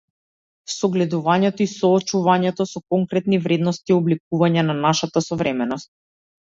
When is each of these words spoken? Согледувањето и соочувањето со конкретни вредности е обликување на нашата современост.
Согледувањето 0.75 1.65
и 1.65 1.67
соочувањето 1.75 2.69
со 2.71 2.83
конкретни 2.97 3.41
вредности 3.47 3.97
е 3.97 4.01
обликување 4.01 4.69
на 4.73 4.81
нашата 4.85 5.27
современост. 5.31 5.95